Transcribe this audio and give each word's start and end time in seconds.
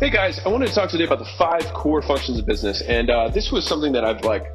Hey 0.00 0.08
guys, 0.08 0.40
I 0.46 0.48
wanted 0.48 0.68
to 0.68 0.74
talk 0.74 0.88
today 0.88 1.04
about 1.04 1.18
the 1.18 1.28
five 1.36 1.74
core 1.74 2.00
functions 2.00 2.38
of 2.38 2.46
business, 2.46 2.80
and 2.80 3.10
uh, 3.10 3.28
this 3.28 3.52
was 3.52 3.66
something 3.66 3.92
that 3.92 4.02
I've 4.02 4.24
like, 4.24 4.46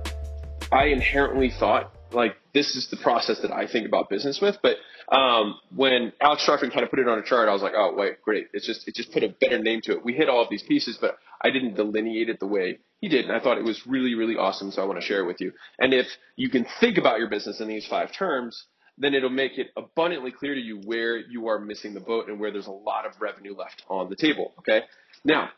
I 0.71 0.85
inherently 0.85 1.51
thought 1.51 1.93
like 2.11 2.35
this 2.55 2.75
is 2.75 2.89
the 2.89 2.97
process 2.97 3.41
that 3.41 3.51
I 3.51 3.67
think 3.67 3.85
about 3.85 4.09
business 4.09 4.41
with. 4.41 4.57
But 4.63 4.77
um, 5.15 5.59
when 5.75 6.13
Alex 6.19 6.47
Charfen 6.49 6.73
kind 6.73 6.83
of 6.83 6.89
put 6.89 6.97
it 6.97 7.07
on 7.07 7.19
a 7.19 7.21
chart, 7.21 7.47
I 7.47 7.53
was 7.53 7.61
like, 7.61 7.73
oh 7.77 7.93
wait, 7.95 8.23
great. 8.23 8.47
It's 8.53 8.65
just 8.65 8.87
it 8.87 8.95
just 8.95 9.11
put 9.11 9.21
a 9.21 9.29
better 9.39 9.59
name 9.59 9.81
to 9.83 9.91
it. 9.91 10.03
We 10.03 10.13
hit 10.13 10.29
all 10.29 10.41
of 10.41 10.49
these 10.49 10.63
pieces, 10.63 10.97
but 10.99 11.19
I 11.43 11.51
didn't 11.51 11.75
delineate 11.75 12.27
it 12.27 12.39
the 12.39 12.47
way 12.47 12.79
he 12.99 13.07
did, 13.07 13.25
and 13.25 13.31
I 13.31 13.39
thought 13.39 13.59
it 13.59 13.63
was 13.63 13.85
really 13.85 14.15
really 14.15 14.37
awesome. 14.37 14.71
So 14.71 14.81
I 14.81 14.85
want 14.85 14.99
to 14.99 15.05
share 15.05 15.19
it 15.19 15.27
with 15.27 15.41
you. 15.41 15.51
And 15.77 15.93
if 15.93 16.07
you 16.37 16.49
can 16.49 16.65
think 16.79 16.97
about 16.97 17.19
your 17.19 17.29
business 17.29 17.61
in 17.61 17.67
these 17.67 17.85
five 17.85 18.11
terms, 18.11 18.65
then 18.97 19.13
it'll 19.13 19.29
make 19.29 19.57
it 19.57 19.67
abundantly 19.77 20.31
clear 20.31 20.55
to 20.55 20.61
you 20.61 20.81
where 20.85 21.17
you 21.17 21.49
are 21.49 21.59
missing 21.59 21.93
the 21.93 21.99
boat 21.99 22.29
and 22.29 22.39
where 22.39 22.51
there's 22.51 22.67
a 22.67 22.71
lot 22.71 23.05
of 23.05 23.11
revenue 23.19 23.55
left 23.55 23.83
on 23.89 24.09
the 24.09 24.15
table. 24.15 24.53
Okay. 24.59 24.81
Now, 25.25 25.49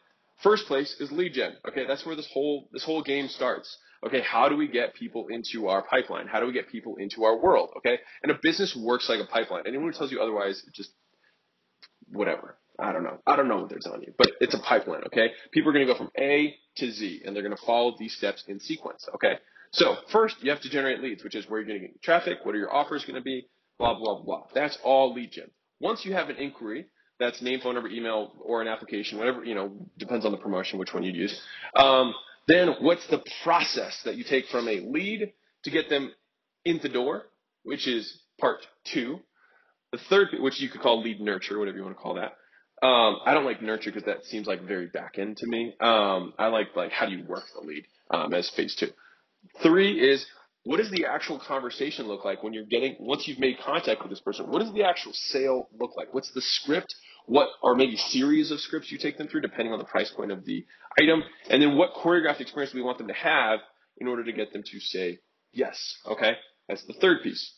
first 0.41 0.65
place 0.65 0.95
is 0.99 1.11
lead 1.11 1.34
gen. 1.34 1.57
Okay, 1.67 1.85
that's 1.85 2.05
where 2.05 2.16
this 2.16 2.30
whole 2.34 2.70
this 2.71 2.84
whole 2.84 3.03
game 3.03 3.27
starts. 3.27 3.77
Okay, 4.05 4.21
how 4.21 4.48
do 4.48 4.55
we 4.55 4.67
get 4.67 4.94
people 4.94 5.27
into 5.30 5.67
our 5.67 5.81
pipeline? 5.84 6.27
How 6.27 6.39
do 6.39 6.45
we 6.45 6.53
get 6.53 6.70
people 6.70 6.95
into 6.98 7.23
our 7.25 7.38
world? 7.38 7.72
Okay, 7.77 7.99
and 8.23 8.31
a 8.31 8.39
business 8.41 8.75
works 8.75 9.09
like 9.09 9.20
a 9.20 9.25
pipeline. 9.25 9.63
Anyone 9.67 9.91
who 9.91 9.98
tells 9.98 10.11
you 10.11 10.22
otherwise, 10.22 10.63
just 10.73 10.91
whatever. 12.11 12.58
I 12.80 12.91
don't 12.91 13.03
know. 13.03 13.17
I 13.25 13.35
don't 13.35 13.48
know 13.48 13.58
what 13.58 13.70
they're 13.70 13.80
telling 13.80 14.03
you, 14.03 14.13
but 14.17 14.31
it's 14.39 14.53
a 14.53 14.59
pipeline. 14.59 15.03
Okay, 15.08 15.31
people 15.52 15.70
are 15.70 15.73
going 15.73 15.86
to 15.86 15.91
go 15.91 15.97
from 15.97 16.11
A 16.17 16.55
to 16.77 16.91
Z, 16.91 17.23
and 17.25 17.36
they're 17.36 17.44
going 17.44 17.55
to 17.55 17.66
follow 17.66 17.95
these 17.97 18.16
steps 18.16 18.44
in 18.47 18.59
sequence. 18.59 19.08
Okay, 19.16 19.34
so 19.72 19.97
first 20.11 20.38
you 20.41 20.52
have 20.52 20.61
to 20.61 20.70
generate 20.70 21.02
leads, 21.02 21.23
which 21.23 21.36
is 21.36 21.49
where 21.49 21.59
you're 21.59 21.67
going 21.67 21.81
to 21.81 21.88
get 21.88 22.02
traffic. 22.03 22.38
What 22.44 22.55
are 22.55 22.59
your 22.59 22.73
offers 22.73 23.03
going 23.03 23.16
to 23.16 23.22
be? 23.22 23.47
Blah 23.80 23.97
blah 23.97 24.22
blah. 24.22 24.44
That's 24.53 24.77
all 24.84 25.13
lead 25.13 25.31
gen. 25.31 25.49
Once 25.80 26.05
you 26.05 26.13
have 26.13 26.30
an 26.30 26.38
inquiry, 26.38 26.86
that's 27.20 27.41
name, 27.41 27.59
phone 27.62 27.73
number, 27.73 27.89
email, 27.89 28.34
or 28.41 28.62
an 28.62 28.67
application, 28.67 29.17
whatever, 29.17 29.44
you 29.44 29.55
know, 29.55 29.71
depends 29.98 30.25
on 30.25 30.31
the 30.31 30.38
promotion, 30.38 30.77
which 30.77 30.94
one 30.94 31.03
you 31.03 31.12
use. 31.12 31.39
Um, 31.75 32.13
then 32.48 32.75
what's 32.80 33.05
the 33.08 33.23
process 33.44 34.02
that 34.05 34.16
you 34.16 34.23
take 34.23 34.45
from 34.47 34.67
a 34.67 34.80
lead 34.80 35.33
to 35.64 35.72
get 35.72 35.89
them 35.89 36.11
in 36.66 36.80
the 36.81 36.89
door, 36.89 37.23
which 37.64 37.88
is 37.88 38.19
part 38.39 38.59
two. 38.86 39.19
The 39.92 40.00
third, 40.09 40.30
which 40.39 40.59
you 40.59 40.69
could 40.69 40.81
call 40.81 41.02
lead 41.02 41.22
nurture, 41.22 41.58
whatever 41.58 41.77
you 41.77 41.83
want 41.83 41.95
to 41.95 42.02
call 42.02 42.16
that. 42.16 42.33
Um, 42.86 43.17
I 43.25 43.33
don't 43.33 43.45
like 43.45 43.61
nurture 43.61 43.92
because 43.92 44.05
that 44.05 44.25
seems 44.25 44.45
like 44.45 44.61
very 44.61 44.88
back 44.88 45.17
end 45.17 45.38
to 45.38 45.47
me. 45.47 45.73
Um, 45.80 46.33
I 46.38 46.47
like 46.47 46.75
like 46.75 46.92
how 46.92 47.08
do 47.08 47.14
you 47.14 47.23
work 47.25 47.44
the 47.59 47.66
lead 47.66 47.86
um, 48.11 48.33
as 48.33 48.49
phase 48.49 48.75
two. 48.75 48.89
Three 49.64 49.99
is 49.99 50.25
what 50.68 50.78
does 50.78 50.92
the 50.92 51.06
actual 51.06 51.40
conversation 51.40 52.08
look 52.08 52.26
like 52.26 52.44
when 52.44 52.54
you're 52.54 52.66
getting 52.66 52.96
once 53.00 53.28
you've 53.28 53.40
made 53.40 53.58
contact 53.60 54.02
with 54.02 54.10
this 54.10 54.20
person? 54.20 54.48
What 54.50 54.60
does 54.60 54.73
the 54.73 54.84
actual 54.84 55.14
sale 55.14 55.70
look 55.80 55.92
like? 55.98 56.14
What's 56.14 56.32
the 56.32 56.42
script? 56.42 56.94
what 57.28 57.50
are 57.62 57.76
maybe 57.76 57.98
series 57.98 58.52
of 58.52 58.60
scripts 58.60 58.90
you 58.90 58.98
take 58.98 59.18
them 59.18 59.28
through 59.28 59.42
depending 59.42 59.73
on 59.73 59.80
the 59.80 59.86
price 59.86 60.10
point 60.10 60.32
of 60.32 60.45
the 60.45 60.66
item, 61.00 61.22
and 61.50 61.62
then 61.62 61.78
what 61.78 61.94
choreographed 61.94 62.40
experience 62.40 62.72
do 62.72 62.80
we 62.80 62.84
want 62.84 62.98
them 62.98 63.10
to 63.10 63.14
have 63.14 63.60
in 63.98 64.08
order 64.08 64.23
to 64.23 64.32
get 64.32 64.54
them 64.54 64.64
to 64.64 64.80
say 64.80 65.20
yes. 65.52 65.98
Okay, 66.08 66.34
that's 66.68 66.86
the 66.86 66.94
third 66.94 67.22
piece. 67.22 67.54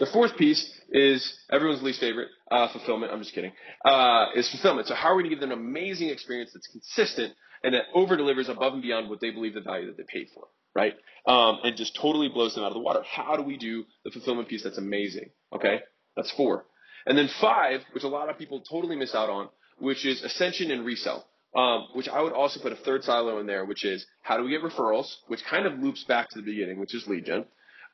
The 0.00 0.06
fourth 0.06 0.36
piece 0.38 0.80
is 0.90 1.38
everyone's 1.50 1.82
least 1.82 2.00
favorite, 2.00 2.28
uh, 2.50 2.72
fulfillment. 2.72 3.12
I'm 3.12 3.20
just 3.20 3.34
kidding. 3.34 3.52
Uh, 3.84 4.26
is 4.34 4.50
fulfillment. 4.50 4.88
So 4.88 4.94
how 4.94 5.10
are 5.10 5.16
we 5.16 5.22
going 5.22 5.30
to 5.30 5.36
give 5.36 5.48
them 5.48 5.52
an 5.52 5.58
amazing 5.58 6.08
experience 6.08 6.50
that's 6.54 6.66
consistent 6.68 7.34
and 7.62 7.74
that 7.74 7.84
over 7.94 8.16
delivers 8.16 8.48
above 8.48 8.72
and 8.72 8.82
beyond 8.82 9.10
what 9.10 9.20
they 9.20 9.30
believe 9.30 9.54
the 9.54 9.60
value 9.60 9.86
that 9.86 9.98
they 9.98 10.04
paid 10.08 10.28
for, 10.34 10.46
right? 10.74 10.94
Um, 11.26 11.58
and 11.64 11.76
just 11.76 11.96
totally 12.00 12.28
blows 12.28 12.54
them 12.54 12.64
out 12.64 12.68
of 12.68 12.74
the 12.74 12.80
water. 12.80 13.02
How 13.08 13.36
do 13.36 13.42
we 13.42 13.56
do 13.56 13.84
the 14.04 14.10
fulfillment 14.10 14.48
piece 14.48 14.64
that's 14.64 14.78
amazing? 14.78 15.30
Okay, 15.52 15.80
that's 16.16 16.30
four. 16.32 16.64
And 17.06 17.16
then 17.16 17.28
five, 17.40 17.80
which 17.92 18.04
a 18.04 18.08
lot 18.08 18.28
of 18.28 18.38
people 18.38 18.60
totally 18.60 18.96
miss 18.96 19.14
out 19.14 19.28
on, 19.28 19.48
which 19.78 20.06
is 20.06 20.22
ascension 20.22 20.70
and 20.70 20.84
resell. 20.84 21.26
Um, 21.54 21.88
which 21.92 22.08
I 22.08 22.22
would 22.22 22.32
also 22.32 22.60
put 22.60 22.72
a 22.72 22.76
third 22.76 23.04
silo 23.04 23.38
in 23.38 23.46
there, 23.46 23.66
which 23.66 23.84
is 23.84 24.06
how 24.22 24.38
do 24.38 24.42
we 24.42 24.50
get 24.50 24.62
referrals, 24.62 25.16
which 25.26 25.44
kind 25.44 25.66
of 25.66 25.78
loops 25.80 26.02
back 26.02 26.30
to 26.30 26.38
the 26.38 26.42
beginning, 26.42 26.80
which 26.80 26.94
is 26.94 27.04
gen. 27.26 27.44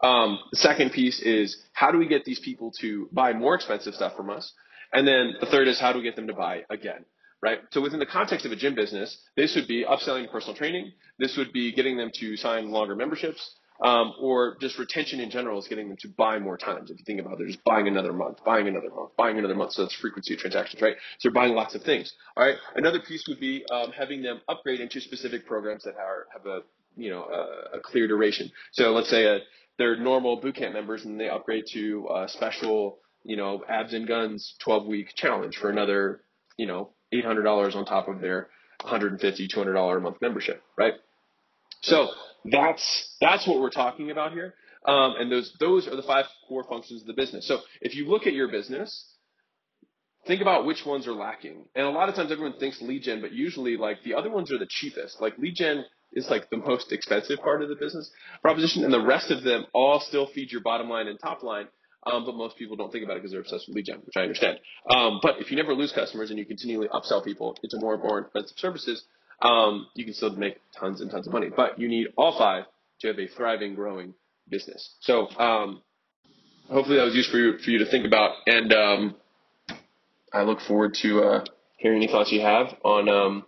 Um, 0.01 0.39
the 0.53 0.59
second 0.59 0.93
piece 0.93 1.21
is 1.21 1.61
how 1.73 1.91
do 1.91 1.99
we 1.99 2.07
get 2.07 2.25
these 2.25 2.39
people 2.39 2.71
to 2.81 3.09
buy 3.11 3.33
more 3.33 3.57
expensive 3.57 3.95
stuff 3.95 4.17
from 4.17 4.31
us? 4.31 4.53
And 4.93 5.09
then 5.09 5.35
the 5.41 5.47
third 5.47 5.67
is 5.67 5.81
how 5.81 5.93
do 5.93 5.99
we 5.99 6.05
get 6.05 6.15
them 6.15 6.29
to 6.29 6.35
buy 6.35 6.63
again? 6.71 7.05
Right? 7.41 7.61
So 7.71 7.81
within 7.81 8.01
the 8.01 8.07
context 8.07 8.47
of 8.47 8.53
a 8.53 8.57
gym 8.57 8.75
business, 8.75 9.17
this 9.37 9.55
would 9.55 9.69
be 9.69 9.85
upselling 9.85 10.31
personal 10.31 10.57
training. 10.57 10.93
This 11.19 11.37
would 11.37 11.53
be 11.53 11.73
getting 11.73 11.97
them 11.97 12.11
to 12.15 12.37
sign 12.37 12.71
longer 12.71 12.97
memberships 12.97 13.55
um, 13.81 14.15
or 14.21 14.57
just 14.61 14.79
retention 14.79 15.21
in 15.21 15.31
general 15.31 15.59
is 15.59 15.69
getting 15.69 15.89
them 15.89 15.97
to 16.01 16.09
buy 16.09 16.39
more 16.39 16.57
times. 16.57 16.91
If 16.91 16.99
you 16.99 17.05
think 17.05 17.21
about 17.21 17.35
it, 17.35 17.39
they're 17.39 17.47
just 17.47 17.63
buying 17.65 17.87
another 17.87 18.13
month, 18.13 18.39
buying 18.45 18.67
another 18.67 18.91
month, 18.91 19.11
buying 19.17 19.39
another 19.39 19.55
month. 19.55 19.73
So 19.73 19.83
that's 19.83 19.95
frequency 19.95 20.35
of 20.35 20.41
transactions, 20.41 20.83
right? 20.83 20.97
So 21.19 21.29
they're 21.29 21.33
buying 21.33 21.55
lots 21.55 21.75
of 21.75 21.83
things. 21.83 22.13
All 22.37 22.45
right. 22.45 22.57
Another 22.75 23.01
piece 23.01 23.25
would 23.29 23.39
be 23.39 23.65
um, 23.71 23.93
having 23.93 24.23
them 24.23 24.41
upgrade 24.49 24.81
into 24.81 25.01
specific 25.01 25.47
programs 25.47 25.85
that 25.85 25.95
are 25.95 26.27
have 26.33 26.47
a 26.47 26.61
you 26.97 27.11
know 27.11 27.23
a, 27.23 27.77
a 27.77 27.81
clear 27.81 28.09
duration. 28.09 28.51
So 28.73 28.91
let's 28.93 29.11
say 29.11 29.25
a, 29.25 29.37
uh, 29.37 29.39
they're 29.79 29.97
normal 29.97 30.41
bootcamp 30.41 30.73
members 30.73 31.05
and 31.05 31.21
they 31.21 31.29
upgrade 31.29 31.65
to 31.73 32.09
a 32.13 32.29
special 32.29 32.99
you 33.23 33.37
know 33.37 33.63
abs 33.69 33.95
and 33.95 34.09
guns 34.09 34.57
12 34.65 34.87
week 34.87 35.15
challenge 35.15 35.57
for 35.57 35.71
another 35.71 36.23
you 36.57 36.67
know 36.67 36.91
$800 37.13 37.75
on 37.75 37.85
top 37.85 38.09
of 38.09 38.21
their 38.21 38.49
$150, 38.83 39.21
$200 39.21 39.97
a 39.97 40.01
month 40.01 40.17
membership, 40.21 40.63
right? 40.77 40.95
So 41.81 42.09
that's 42.45 43.17
that's 43.21 43.47
what 43.47 43.61
we're 43.61 43.71
talking 43.71 44.11
about 44.11 44.33
here. 44.33 44.55
Um, 44.85 45.15
and 45.19 45.31
those 45.31 45.53
those 45.61 45.87
are 45.87 45.97
the 45.97 46.03
five 46.03 46.27
core 46.49 46.65
functions 46.65 47.03
of 47.03 47.07
the 47.07 47.13
business. 47.13 47.47
So 47.47 47.61
if 47.81 47.95
you 47.95 48.09
look 48.09 48.27
at 48.27 48.33
your 48.33 48.49
business, 48.49 49.13
think 50.27 50.41
about 50.41 50.65
which 50.65 50.85
ones 50.87 51.07
are 51.07 51.13
lacking. 51.13 51.65
And 51.75 51.87
a 51.87 51.91
lot 51.91 52.09
of 52.09 52.15
times 52.15 52.33
everyone 52.33 52.59
thinks 52.59 52.81
lead 52.81 53.03
gen, 53.03 53.21
but 53.21 53.33
usually 53.33 53.77
like 53.77 54.03
the 54.05 54.15
other 54.15 54.31
ones 54.31 54.53
are 54.53 54.59
the 54.59 54.69
cheapest. 54.69 55.21
Like 55.21 55.39
lead 55.39 55.57
gen 55.57 55.85
is 56.13 56.29
like 56.31 56.49
the 56.51 56.57
most 56.57 56.93
expensive 56.93 57.39
part 57.41 57.63
of 57.63 57.69
the 57.69 57.77
business 57.77 58.11
proposition, 58.41 58.85
and 58.85 58.93
the 58.93 59.05
rest 59.05 59.31
of 59.31 59.43
them 59.43 59.67
all 59.73 60.01
still 60.01 60.27
feed 60.27 60.51
your 60.51 60.63
bottom 60.63 60.89
line 60.89 61.09
and 61.09 61.19
top 61.21 61.43
line. 61.43 61.69
Um, 62.07 62.25
but 62.25 62.35
most 62.37 62.57
people 62.57 62.77
don't 62.77 62.93
think 62.93 63.05
about 63.05 63.17
it 63.17 63.21
because 63.21 63.33
they're 63.33 63.41
obsessed 63.41 63.67
with 63.69 63.77
lead 63.77 63.87
gen, 63.87 64.01
which 64.05 64.17
I 64.17 64.21
understand. 64.21 64.59
Um, 64.89 65.19
but 65.21 65.41
if 65.41 65.51
you 65.51 65.57
never 65.57 65.75
lose 65.75 65.93
customers 65.93 66.31
and 66.31 66.39
you 66.39 66.47
continually 66.47 66.89
upsell 66.89 67.25
people 67.25 67.57
into 67.63 67.79
more 67.79 67.95
and 67.95 68.03
more 68.03 68.21
expensive 68.21 68.57
services, 68.59 69.05
um, 69.43 69.89
you 69.95 70.05
can 70.05 70.15
still 70.15 70.31
make 70.31 70.59
tons 70.79 71.01
and 71.01 71.11
tons 71.11 71.27
of 71.27 71.33
money. 71.33 71.49
But 71.55 71.79
you 71.79 71.89
need 71.89 72.09
all 72.17 72.37
five 72.39 72.65
to 73.01 73.09
have 73.09 73.19
a 73.19 73.27
thriving, 73.27 73.75
growing 73.75 74.15
business. 74.49 74.95
So 75.01 75.29
um, 75.39 75.83
hopefully 76.71 76.99
that 76.99 77.05
was 77.05 77.15
useful 77.15 77.33
for 77.33 77.39
you, 77.39 77.59
for 77.59 77.71
you 77.71 77.79
to 77.79 77.91
think 77.91 78.07
about. 78.07 78.37
And 78.47 78.73
um, 78.73 79.17
I 80.33 80.43
look 80.43 80.61
forward 80.61 80.95
to 81.03 81.21
uh, 81.23 81.45
hearing 81.77 82.03
any 82.03 82.11
thoughts 82.11 82.31
you 82.33 82.41
have 82.41 82.69
on 82.85 83.09
um, 83.09 83.45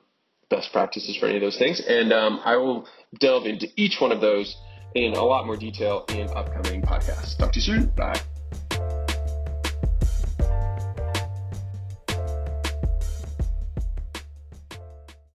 best 0.51 0.73
practices 0.73 1.17
for 1.17 1.27
any 1.27 1.37
of 1.37 1.43
those 1.43 1.59
things. 1.59 1.81
And 1.87 2.13
I 2.13 2.57
will 2.57 2.87
delve 3.19 3.47
into 3.47 3.69
each 3.77 3.97
one 4.01 4.13
of 4.13 4.21
those 4.21 4.57
in 4.95 5.15
a 5.15 5.25
lot 5.25 5.47
more 5.47 5.57
detail 5.57 6.05
in 6.09 6.29
upcoming 6.31 6.83
podcasts. 6.83 7.39
Talk 7.39 7.53
to 7.53 7.61
you 7.61 7.65
soon. 7.65 7.87
Bye. 7.97 8.21